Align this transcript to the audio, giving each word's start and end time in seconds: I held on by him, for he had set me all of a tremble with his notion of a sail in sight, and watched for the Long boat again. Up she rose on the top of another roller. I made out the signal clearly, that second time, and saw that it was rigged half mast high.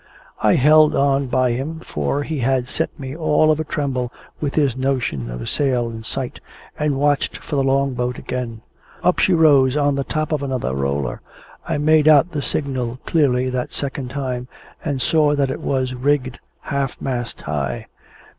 I 0.41 0.55
held 0.55 0.95
on 0.95 1.27
by 1.27 1.51
him, 1.51 1.79
for 1.81 2.23
he 2.23 2.39
had 2.39 2.67
set 2.67 2.89
me 2.99 3.15
all 3.15 3.51
of 3.51 3.59
a 3.59 3.63
tremble 3.63 4.11
with 4.39 4.55
his 4.55 4.75
notion 4.75 5.29
of 5.29 5.41
a 5.41 5.45
sail 5.45 5.91
in 5.91 6.01
sight, 6.01 6.39
and 6.79 6.97
watched 6.99 7.37
for 7.37 7.55
the 7.55 7.63
Long 7.63 7.93
boat 7.93 8.17
again. 8.17 8.63
Up 9.03 9.19
she 9.19 9.35
rose 9.35 9.77
on 9.77 9.93
the 9.93 10.03
top 10.03 10.31
of 10.31 10.41
another 10.41 10.73
roller. 10.73 11.21
I 11.67 11.77
made 11.77 12.07
out 12.07 12.31
the 12.31 12.41
signal 12.41 12.97
clearly, 13.05 13.51
that 13.51 13.71
second 13.71 14.09
time, 14.09 14.47
and 14.83 14.99
saw 14.99 15.35
that 15.35 15.51
it 15.51 15.61
was 15.61 15.93
rigged 15.93 16.39
half 16.61 16.99
mast 16.99 17.41
high. 17.41 17.85